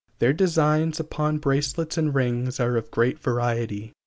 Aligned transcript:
Their 0.17 0.33
designs 0.33 0.99
upon 0.99 1.37
bracelets 1.37 1.95
and 1.95 2.15
rings 2.15 2.59
are 2.59 2.75
of 2.75 2.89
great 2.89 3.19
variety. 3.19 3.93